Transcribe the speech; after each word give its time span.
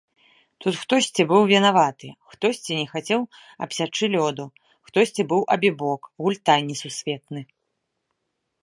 Тут 0.63 0.73
хтосьці 0.83 1.21
быў 1.31 1.41
вінаваты, 1.51 2.07
хтосьці 2.31 2.71
не 2.79 2.87
хацеў 2.93 3.21
абсячы 3.67 4.05
лёду, 4.15 4.45
хтосьці 4.89 5.21
быў 5.35 5.41
абібок, 5.59 6.01
гультай 6.23 6.61
несусветны. 6.73 7.41